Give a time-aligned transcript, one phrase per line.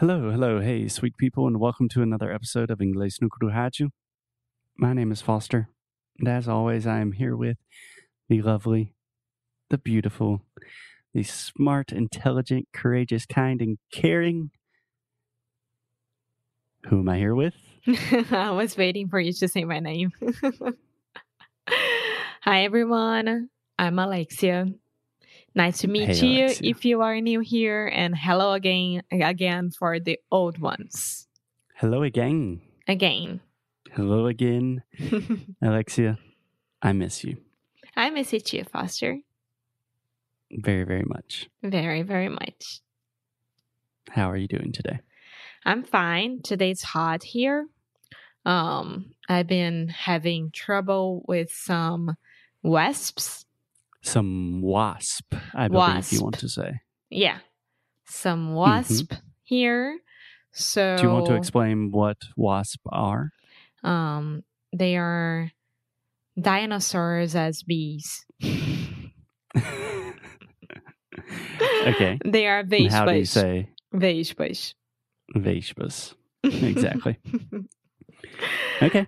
[0.00, 3.90] Hello, hello, hey, sweet people, and welcome to another episode of Inglês no Rádio.
[4.78, 5.68] My name is Foster,
[6.18, 7.58] and as always, I am here with
[8.30, 8.94] the lovely,
[9.68, 10.40] the beautiful,
[11.12, 14.52] the smart, intelligent, courageous, kind, and caring.
[16.86, 17.56] Who am I here with?
[18.32, 20.12] I was waiting for you to say my name.
[21.68, 23.50] Hi, everyone.
[23.78, 24.64] I'm Alexia.
[25.54, 26.70] Nice to meet Hey, you Alexia.
[26.70, 31.26] if you are new here, and hello again, again for the old ones.
[31.76, 32.60] Hello again.
[32.86, 33.40] Again.
[33.92, 34.82] Hello again,
[35.62, 36.18] Alexia.
[36.82, 37.36] I miss you
[37.96, 39.18] I miss you too, Foster.
[40.50, 41.48] very, very much.
[41.62, 42.80] Very, very much.
[44.08, 45.00] How are you doing today?
[45.66, 46.40] I'm fine.
[46.42, 47.66] Today's hot here.
[48.46, 52.16] Um, I've been having trouble with some
[52.62, 53.44] wasps.
[54.02, 56.80] Some wasp, I believe you want to say.
[57.10, 57.38] Yeah,
[58.06, 59.98] some wasp here.
[60.52, 60.96] So Mm-hmm.
[60.96, 63.30] Do you want to explain what wasp are?
[63.84, 64.42] Um,
[64.72, 65.52] they are
[66.40, 68.24] dinosaurs as bees.
[71.86, 72.18] okay.
[72.24, 74.74] They are And how do you say Vespas.
[75.36, 76.14] Vespas?
[76.44, 77.18] Exactly.
[78.82, 79.06] Okay.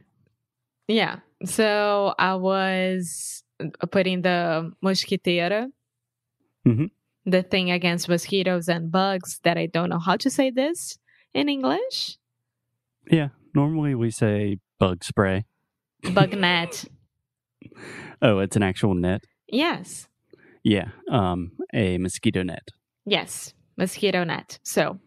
[0.86, 1.20] yeah.
[1.46, 3.41] So I was
[3.90, 5.70] putting the mosquiteira,
[6.66, 6.90] Mhm.
[7.26, 10.98] the thing against mosquitoes and bugs that I don't know how to say this
[11.34, 12.18] in English.
[13.10, 13.28] Yeah.
[13.54, 15.44] Normally we say bug spray.
[16.14, 16.84] Bug net.
[18.20, 19.24] Oh, it's an actual net.
[19.48, 20.08] yes.
[20.64, 20.88] Yeah.
[21.10, 22.68] Um, a mosquito net.
[23.04, 24.58] Yes, mosquito net.
[24.62, 24.98] So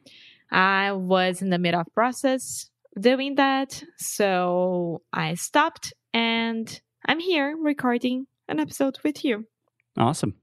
[0.51, 3.83] I was in the middle of process doing that.
[3.97, 9.45] So I stopped and I'm here recording an episode with you.
[9.97, 10.35] Awesome.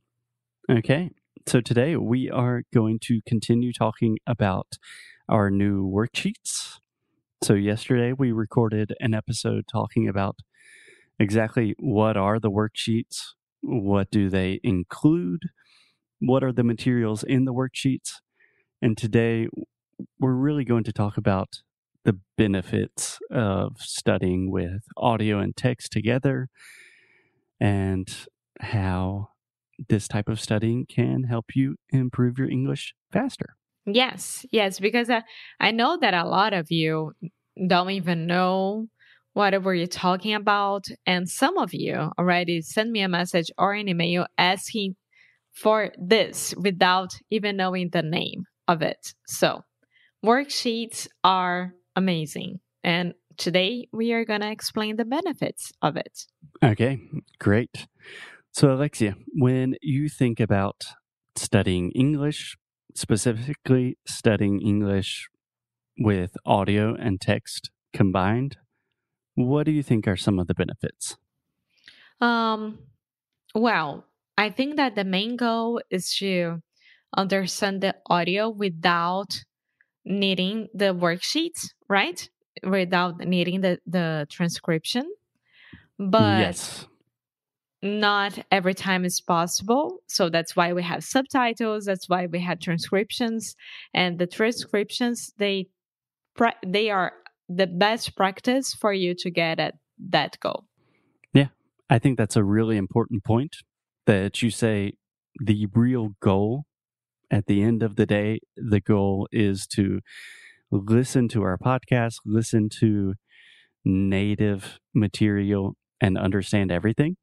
[0.71, 1.11] Okay.
[1.47, 4.79] So today we are going to continue talking about
[5.29, 6.79] our new worksheets.
[7.43, 10.37] So yesterday we recorded an episode talking about
[11.19, 15.43] exactly what are the worksheets, what do they include,
[16.21, 18.21] what are the materials in the worksheets,
[18.81, 19.49] and today
[20.19, 21.63] we're really going to talk about
[22.05, 26.49] the benefits of studying with audio and text together
[27.63, 28.27] and
[28.61, 29.29] how
[29.89, 33.55] this type of studying can help you improve your English faster.
[33.87, 35.23] Yes, yes, because I,
[35.61, 37.13] I know that a lot of you
[37.69, 38.89] don't even know
[39.33, 40.87] what were you talking about.
[41.07, 44.97] And some of you already sent me a message or an email asking
[45.53, 49.15] for this without even knowing the name of it.
[49.29, 49.63] So
[50.25, 52.59] worksheets are amazing.
[52.83, 56.27] And today we are going to explain the benefits of it.
[56.63, 57.01] Okay,
[57.39, 57.87] great.
[58.53, 60.83] So, Alexia, when you think about
[61.37, 62.57] studying English,
[62.95, 65.29] specifically studying English
[65.99, 68.59] with audio and text combined,
[69.35, 71.17] what do you think are some of the benefits?
[72.21, 72.79] Um,
[73.55, 74.05] well,
[74.37, 76.61] I think that the main goal is to
[77.17, 79.45] understand the audio without
[80.05, 82.29] needing the worksheets, right?
[82.63, 85.11] Without needing the, the transcription.
[85.99, 86.87] But yes.
[87.83, 89.99] not every time is possible.
[90.09, 91.85] So that's why we have subtitles.
[91.85, 93.55] That's why we have transcriptions.
[93.95, 95.69] And the transcriptions, they
[96.67, 97.13] they are
[97.49, 99.75] the best practice for you to get at
[100.11, 100.65] that goal.
[101.33, 101.49] Yeah.
[101.91, 103.57] I think that's a really important point
[104.07, 104.95] that you say
[105.39, 106.65] the real goal
[107.31, 110.01] at the end of the day, the goal is to
[110.73, 113.15] listen to our podcast, listen to
[113.85, 117.17] native material, and understand everything.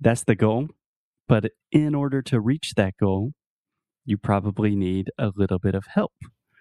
[0.00, 0.68] That's the goal.
[1.28, 3.32] But in order to reach that goal,
[4.04, 6.12] you probably need a little bit of help,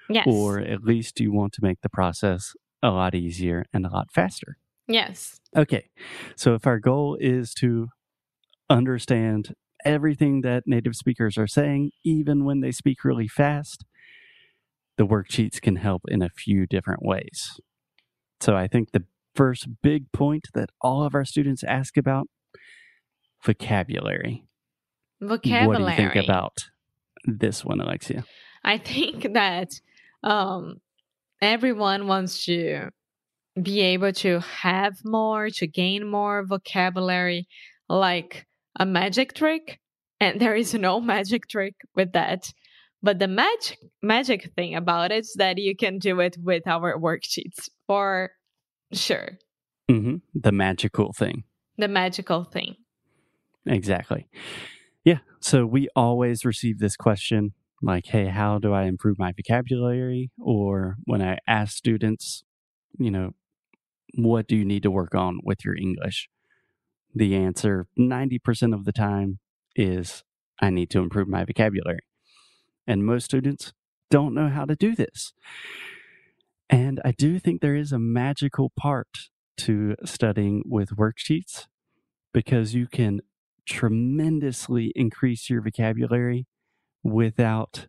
[0.09, 0.25] Yes.
[0.28, 4.07] or at least you want to make the process a lot easier and a lot
[4.12, 4.57] faster.
[4.88, 5.40] yes.
[5.56, 5.90] Okay,
[6.35, 7.88] so if our goal is to
[8.69, 9.53] understand
[9.85, 13.85] everything that native speakers are saying, even when they speak really fast,
[14.97, 17.59] the worksheets can help in a few different ways.
[18.39, 19.03] So I think the
[19.33, 22.27] first big point that all of our students ask about
[23.44, 24.45] vocabulary.
[25.21, 25.68] Vocabulary.
[25.68, 26.69] What do you think about
[27.25, 28.25] this one, Alexia?
[28.63, 29.69] I think that
[30.24, 30.81] um,
[31.41, 32.89] everyone wants to
[33.62, 37.48] be able to have more, to gain more vocabulary,
[37.88, 38.45] like
[38.77, 39.80] a magic trick.
[40.19, 42.51] And there is no magic trick with that.
[43.06, 46.98] But the magic magic thing about it is that you can do it with our
[46.98, 48.31] worksheets for
[48.92, 49.38] sure.
[49.88, 51.44] hmm The magical thing.
[51.78, 52.78] The magical thing.
[53.68, 54.28] Exactly.
[55.04, 55.19] Yeah.
[55.40, 60.31] So we always receive this question like, hey, how do I improve my vocabulary?
[60.40, 62.44] Or when I ask students,
[62.98, 63.36] you know,
[64.16, 66.28] what do you need to work on with your English?
[67.13, 69.38] The answer 90% of the time
[69.75, 70.24] is
[70.60, 72.00] I need to improve my vocabulary.
[72.88, 73.74] And most students
[74.10, 75.34] don't know how to do this.
[76.70, 81.68] And I do think there is a magical part to studying with worksheets
[82.34, 83.22] because you can
[83.66, 86.46] tremendously increase your vocabulary
[87.04, 87.88] without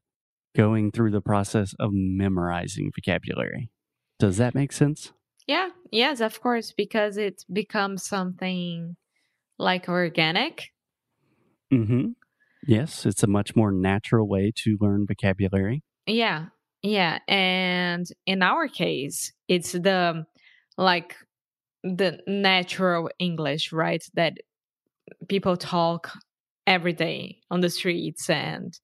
[0.56, 3.70] going through the process of memorizing vocabulary.
[4.18, 5.12] Does that make sense?
[5.46, 8.96] Yeah, yes, of course, because it becomes something
[9.58, 10.70] like organic.
[11.72, 12.10] Mm-hmm.
[12.66, 15.82] Yes, it's a much more natural way to learn vocabulary.
[16.06, 16.46] Yeah,
[16.82, 17.18] yeah.
[17.28, 20.24] And in our case, it's the
[20.76, 21.16] like
[21.82, 24.02] the natural English, right?
[24.14, 24.34] That
[25.28, 26.12] people talk
[26.66, 28.74] every day on the streets and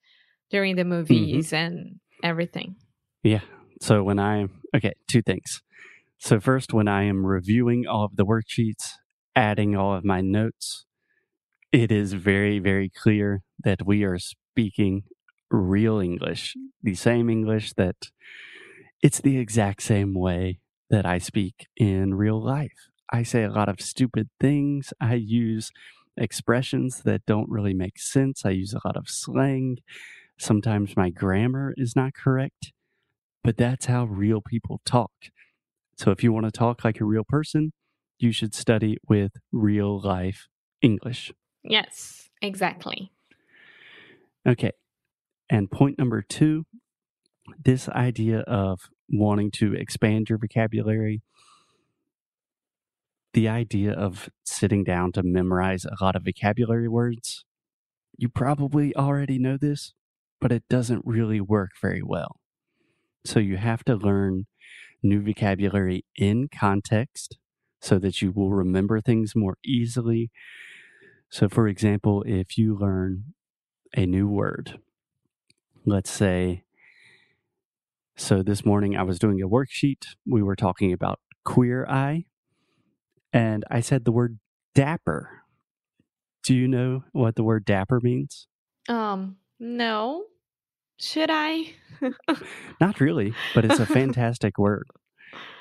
[0.51, 1.57] during the movies mm-hmm.
[1.57, 2.77] and everything.
[3.23, 3.41] Yeah.
[3.81, 4.47] So when I,
[4.77, 5.63] okay, two things.
[6.19, 8.93] So, first, when I am reviewing all of the worksheets,
[9.35, 10.87] adding all of my notes,
[11.73, 15.05] it is very, very clear that we are speaking
[15.51, 17.97] real English, the same English that
[19.03, 20.61] it's the exact same way
[20.91, 22.89] that I speak in real life.
[23.13, 24.93] I say a lot of stupid things.
[25.01, 25.71] I use
[26.17, 28.45] expressions that don't really make sense.
[28.45, 29.79] I use a lot of slang.
[30.39, 32.73] Sometimes my grammar is not correct,
[33.45, 35.13] but that's how real people talk.
[35.99, 37.73] So if you want to talk like a real person,
[38.19, 40.49] you should study with real life
[40.83, 41.33] English.
[41.65, 43.13] Yes, exactly.
[44.47, 44.73] Okay.
[45.51, 46.65] And point number two
[47.65, 51.23] this idea of wanting to expand your vocabulary,
[53.35, 57.45] the idea of sitting down to memorize a lot of vocabulary words,
[58.17, 59.95] you probably already know this,
[60.41, 62.37] but it doesn't really work very well.
[63.25, 64.47] So you have to learn
[65.03, 67.39] new vocabulary in context
[67.81, 70.31] so that you will remember things more easily.
[71.33, 73.33] So, for example, if you learn
[73.97, 74.79] a new word,
[75.87, 76.65] let's say,
[78.15, 80.09] so this morning I was doing a worksheet.
[80.27, 82.27] We were talking about queer eye,
[83.33, 84.41] and I said the word
[84.75, 85.45] dapper.
[86.43, 88.47] Do you know what the word dapper means?
[88.87, 90.25] Um, no.
[90.99, 91.73] Should I?
[92.79, 94.87] Not really, but it's a fantastic word.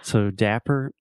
[0.02, 0.92] So dapper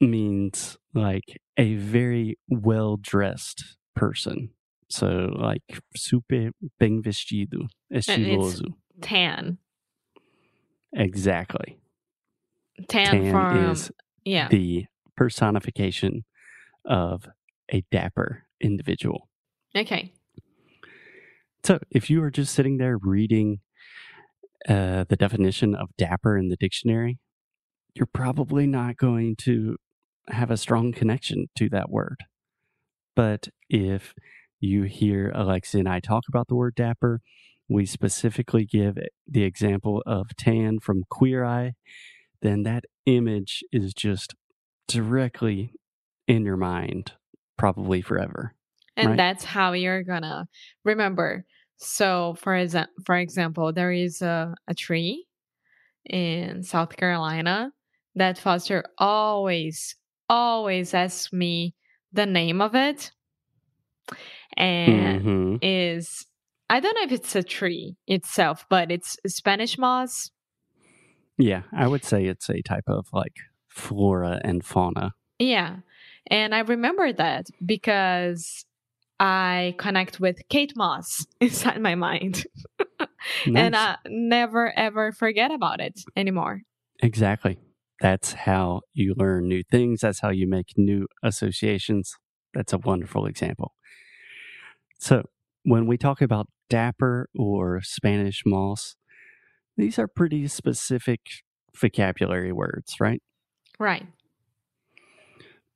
[0.00, 4.50] means like a very well dressed person.
[4.88, 5.62] So like
[5.96, 8.74] super bem vestido, estiloso.
[9.00, 9.58] Tan.
[10.94, 11.78] Exactly.
[12.88, 13.92] Tan, Tan France is
[14.24, 14.48] yeah.
[14.48, 16.24] the personification
[16.84, 17.28] of
[17.72, 19.28] a dapper individual.
[19.76, 20.12] Okay.
[21.62, 23.60] So if you are just sitting there reading
[24.68, 27.18] uh, the definition of dapper in the dictionary,
[27.94, 29.76] you're probably not going to
[30.28, 32.24] have a strong connection to that word.
[33.20, 34.14] But if
[34.60, 37.20] you hear Alexia and I talk about the word dapper,
[37.68, 38.96] we specifically give
[39.28, 41.74] the example of tan from Queer Eye,
[42.40, 44.34] then that image is just
[44.88, 45.74] directly
[46.26, 47.12] in your mind,
[47.58, 48.54] probably forever.
[48.96, 49.16] And right?
[49.18, 50.48] that's how you're gonna
[50.86, 51.44] remember
[51.76, 55.26] so, for exa- for example, there is a, a tree
[56.08, 57.70] in South Carolina
[58.14, 59.94] that Foster always,
[60.30, 61.74] always asks me
[62.12, 63.12] the name of it.
[64.56, 65.56] And mm-hmm.
[65.62, 66.26] is,
[66.68, 70.30] I don't know if it's a tree itself, but it's Spanish moss.
[71.38, 73.36] Yeah, I would say it's a type of like
[73.68, 75.12] flora and fauna.
[75.38, 75.76] Yeah.
[76.26, 78.64] And I remember that because
[79.18, 82.46] I connect with Kate Moss inside my mind.
[83.00, 83.08] nice.
[83.46, 86.62] And I never ever forget about it anymore.
[87.02, 87.58] Exactly.
[88.00, 90.00] That's how you learn new things.
[90.00, 92.14] That's how you make new associations.
[92.54, 93.74] That's a wonderful example.
[94.98, 95.24] So,
[95.64, 98.96] when we talk about dapper or Spanish moss,
[99.76, 101.20] these are pretty specific
[101.74, 103.22] vocabulary words, right?
[103.78, 104.06] Right.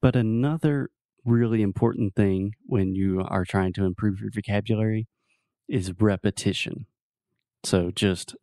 [0.00, 0.90] But another
[1.25, 5.07] really important thing when you are trying to improve your vocabulary
[5.69, 6.87] is repetition.
[7.64, 8.37] So just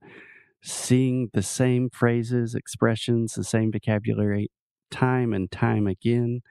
[0.64, 4.50] seeing the same phrases, expressions, the same vocabulary
[4.90, 6.42] time and time again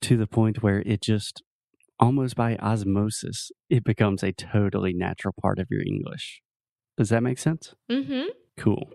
[0.00, 1.42] to the point where it just
[2.00, 6.40] almost by osmosis, it becomes a totally natural part of your English.
[6.96, 7.74] Does that make sense?
[7.90, 8.28] Mm-hmm.
[8.56, 8.90] Cool.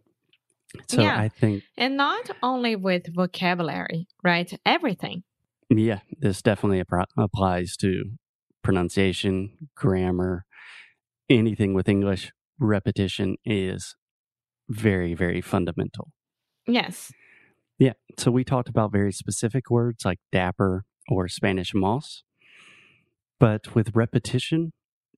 [0.88, 1.20] So yeah.
[1.20, 1.64] I think.
[1.78, 4.52] And not only with vocabulary, right?
[4.66, 5.24] Everything.
[5.70, 6.84] Yeah, this definitely
[7.18, 8.04] applies to
[8.64, 10.46] pronunciation, grammar,
[11.30, 12.32] anything with English.
[12.60, 13.96] repetition is
[14.70, 16.10] very, very fundamental.
[16.68, 17.12] Yes.
[17.78, 17.94] Yeah.
[18.18, 22.24] So we talked about very specific words like dapper or Spanish moss.
[23.40, 24.74] But with repetition,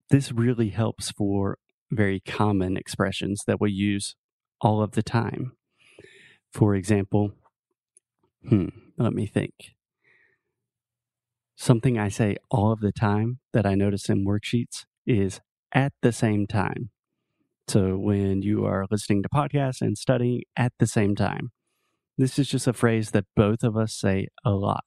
[0.10, 1.58] this really helps for
[1.92, 4.16] very common expressions that we use
[4.62, 5.54] all of the time.
[6.52, 7.32] For example,
[8.48, 8.68] hmm,
[8.98, 9.54] let me think.
[11.56, 15.42] Something I say all of the time that I notice in worksheets is
[15.74, 16.92] at the same time.
[17.68, 21.52] So when you are listening to podcasts and studying at the same time,
[22.18, 24.84] this is just a phrase that both of us say a lot.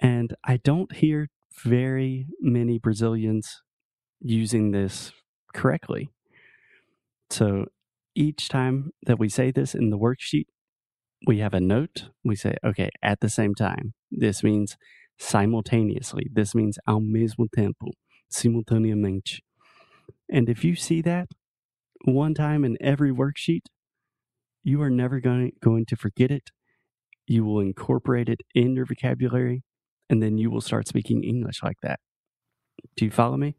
[0.00, 1.28] And I don't hear
[1.64, 3.62] very many Brazilians
[4.20, 5.12] using this
[5.54, 6.10] correctly.
[7.30, 7.66] So
[8.14, 10.46] each time that we say this in the worksheet,
[11.26, 12.10] we have a note.
[12.24, 13.94] We say, okay, at the same time.
[14.10, 14.76] This means
[15.18, 16.28] simultaneously.
[16.32, 17.92] This means ao mesmo tempo,
[18.32, 19.40] simultaneamente.
[20.30, 21.28] And if you see that
[22.04, 23.66] one time in every worksheet,
[24.62, 26.50] you are never going, going to forget it.
[27.26, 29.62] You will incorporate it in your vocabulary,
[30.08, 32.00] and then you will start speaking English like that.
[32.96, 33.56] Do you follow me?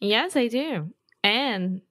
[0.00, 0.92] Yes, I do.
[1.22, 1.82] And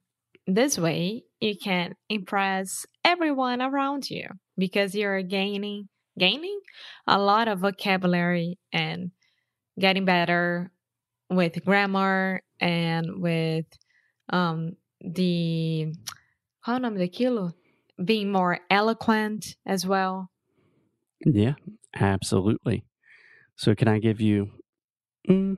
[0.46, 6.60] this way, you can impress everyone around you because you're gaining gaining
[7.06, 9.12] a lot of vocabulary and
[9.78, 10.70] getting better
[11.30, 13.64] with grammar and with
[14.30, 15.92] um the
[16.64, 17.54] qual é o nome daquilo?
[18.02, 20.30] Being more eloquent as well.
[21.24, 21.54] Yeah,
[21.94, 22.84] absolutely.
[23.56, 24.50] So, can I give you,
[25.28, 25.56] mm,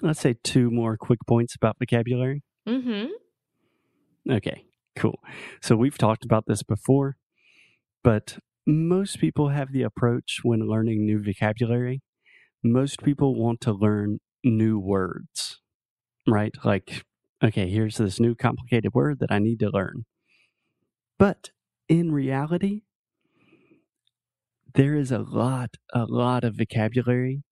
[0.00, 2.42] let's say, two more quick points about vocabulary?
[2.66, 3.08] Mm-hmm.
[4.30, 4.64] Okay,
[4.96, 5.18] cool.
[5.60, 7.16] So, we've talked about this before,
[8.04, 12.02] but most people have the approach when learning new vocabulary.
[12.62, 15.60] Most people want to learn new words,
[16.26, 16.54] right?
[16.64, 17.04] Like,
[17.42, 20.04] okay, here's this new complicated word that I need to learn.
[21.18, 21.50] But
[21.88, 22.82] in reality,
[24.74, 27.42] there is a lot, a lot of vocabulary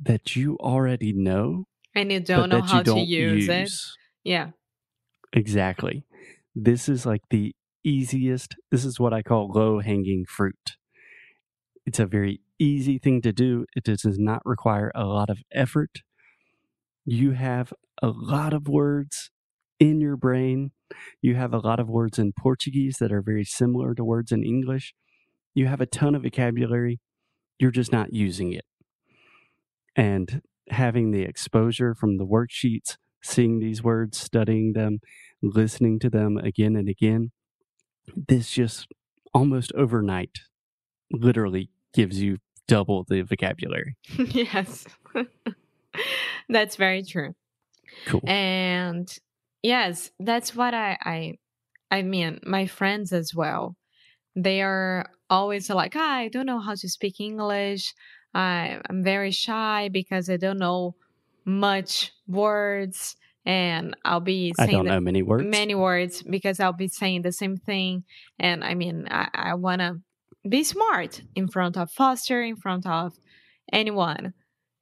[0.00, 3.70] that you already know, And you don't know how to don't use, it.
[4.24, 4.50] Yeah.
[5.32, 6.04] Exactly.
[6.54, 10.76] This is like the easiest, this is what I call low hanging fruit.
[11.86, 13.66] It's a very easy thing to do.
[13.76, 16.02] It does not require a lot of effort.
[17.04, 17.72] You have
[18.04, 19.30] a lot of words
[19.80, 20.72] in your brain.
[21.22, 24.44] You have a lot of words in Portuguese that are very similar to words in
[24.44, 24.94] English.
[25.54, 27.00] You have a ton of vocabulary.
[27.58, 28.66] You're just not using it.
[29.96, 34.98] And having the exposure from the worksheets, seeing these words, studying them,
[35.42, 37.30] listening to them again and again,
[38.14, 38.86] this just
[39.32, 40.40] almost overnight
[41.10, 42.36] literally gives you
[42.68, 43.96] double the vocabulary.
[44.18, 44.84] yes.
[46.50, 47.34] that's very true.
[48.06, 48.20] Cool.
[48.26, 49.08] And
[49.62, 51.38] yes, that's what I I
[51.90, 53.76] I mean, my friends as well.
[54.36, 57.94] They are always like, "Ah, I don't know how to speak English.
[58.34, 60.96] I, I'm very shy because I don't know
[61.44, 65.46] much words and I'll be I saying don't know many words.
[65.50, 68.04] many words because I'll be saying the same thing.
[68.38, 70.00] And I mean, I, I want to
[70.48, 73.14] be smart in front of Foster, in front of
[73.72, 74.34] anyone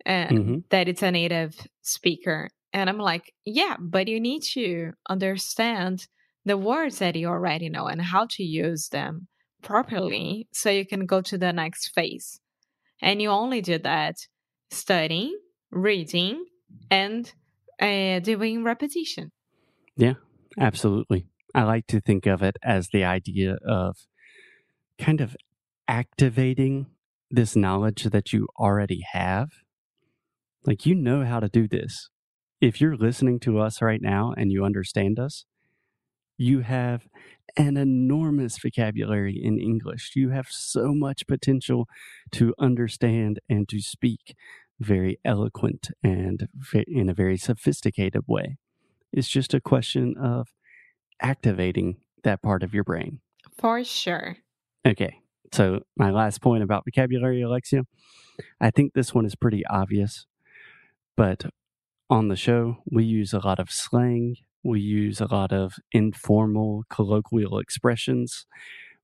[0.07, 0.65] uh, Mhm.
[0.71, 2.51] that it's a native speaker.
[2.73, 6.07] And I'm like, yeah, but you need to understand
[6.45, 9.29] the words that you already know and how to use them
[9.63, 12.41] properly so you can go to the next phase.
[13.01, 14.17] And you only do that
[14.71, 15.39] studying,
[15.71, 16.45] reading,
[16.91, 17.33] and
[17.81, 19.33] uh, doing repetition.
[19.97, 20.15] Yeah,
[20.59, 21.27] absolutely.
[21.55, 23.97] I like to think of it as the idea of
[24.99, 25.37] kind of
[25.87, 26.87] activating
[27.31, 29.51] this knowledge that you already have.
[30.65, 32.09] Like, you know how to do this.
[32.63, 35.47] If you're listening to us right now and you understand us,
[36.39, 37.09] you have
[37.57, 40.13] an enormous vocabulary in English.
[40.15, 41.89] You have so much potential
[42.31, 44.37] to understand and to speak
[44.79, 46.47] very eloquent and
[46.87, 48.59] in a very sophisticated way.
[49.13, 50.55] It's just a question of
[51.21, 53.19] activating that part of your brain.
[53.59, 54.37] For sure.
[54.87, 55.19] Okay.
[55.51, 57.83] So, my last point about vocabulary, Alexia,
[58.61, 60.27] I think this one is pretty obvious,
[61.17, 61.45] but
[62.13, 64.37] on the show, we use a lot of slang.
[64.63, 68.47] We use a lot of informal, colloquial expressions.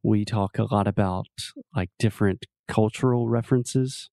[0.02, 1.26] We talk a lot about
[1.74, 4.10] like different cultural references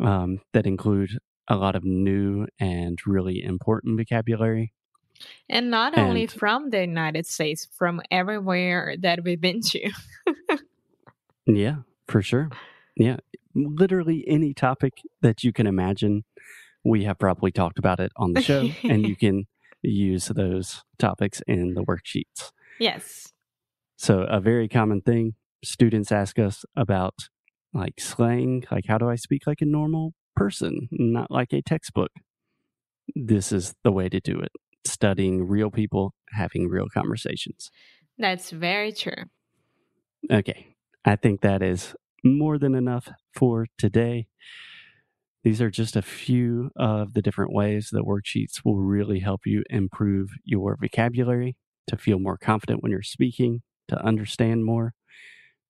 [0.00, 4.72] um, that include a lot of new and really important vocabulary.
[5.48, 9.90] And not only from the United States, from everywhere that we've been to.
[11.46, 11.76] Yeah,
[12.08, 12.50] for sure.
[12.96, 13.18] Yeah,
[13.54, 16.24] literally any topic that you can imagine,
[16.84, 19.44] we have probably talked about it on the show, and you can
[19.82, 22.50] use those topics in the worksheets.
[22.78, 23.32] Yes.
[23.96, 27.14] So, a very common thing students ask us about
[27.72, 32.10] like slang, like how do I speak like a normal person, not like a textbook.
[33.14, 34.52] This is the way to do it.
[34.86, 37.70] Studying real people, having real conversations.
[38.18, 39.24] That's very true.
[40.30, 40.74] Okay.
[41.04, 44.28] I think that is more than enough for today.
[45.44, 49.62] These are just a few of the different ways that worksheets will really help you
[49.70, 54.94] improve your vocabulary, to feel more confident when you're speaking, to understand more.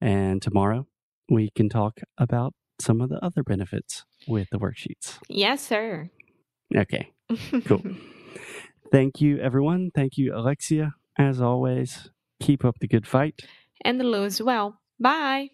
[0.00, 0.86] And tomorrow
[1.28, 5.18] we can talk about some of the other benefits with the worksheets.
[5.28, 6.10] Yes, sir.
[6.74, 7.10] Okay,
[7.66, 7.82] cool.
[8.92, 9.90] Thank you, everyone.
[9.94, 10.94] Thank you, Alexia.
[11.18, 13.40] As always, keep up the good fight.
[13.84, 14.80] and the low as well.
[15.00, 15.50] Bye.